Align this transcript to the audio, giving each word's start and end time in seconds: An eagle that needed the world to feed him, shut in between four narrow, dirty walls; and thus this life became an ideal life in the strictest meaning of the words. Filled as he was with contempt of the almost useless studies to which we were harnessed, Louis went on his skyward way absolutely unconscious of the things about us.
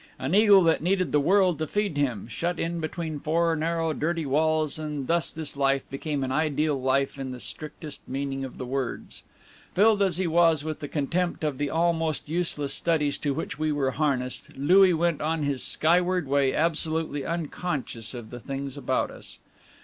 An 0.17 0.33
eagle 0.33 0.63
that 0.63 0.81
needed 0.81 1.11
the 1.11 1.19
world 1.19 1.59
to 1.59 1.67
feed 1.67 1.95
him, 1.95 2.27
shut 2.27 2.57
in 2.57 2.79
between 2.79 3.19
four 3.19 3.55
narrow, 3.55 3.93
dirty 3.93 4.25
walls; 4.25 4.79
and 4.79 5.05
thus 5.05 5.31
this 5.31 5.55
life 5.55 5.87
became 5.91 6.23
an 6.23 6.31
ideal 6.31 6.81
life 6.81 7.19
in 7.19 7.31
the 7.31 7.39
strictest 7.39 8.01
meaning 8.07 8.43
of 8.43 8.57
the 8.57 8.65
words. 8.65 9.21
Filled 9.75 10.01
as 10.01 10.17
he 10.17 10.25
was 10.25 10.63
with 10.63 10.79
contempt 10.89 11.43
of 11.43 11.59
the 11.59 11.69
almost 11.69 12.27
useless 12.27 12.73
studies 12.73 13.19
to 13.19 13.35
which 13.35 13.59
we 13.59 13.71
were 13.71 13.91
harnessed, 13.91 14.57
Louis 14.57 14.93
went 14.93 15.21
on 15.21 15.43
his 15.43 15.61
skyward 15.61 16.27
way 16.27 16.51
absolutely 16.51 17.23
unconscious 17.23 18.15
of 18.15 18.31
the 18.31 18.39
things 18.39 18.77
about 18.77 19.11
us. 19.11 19.37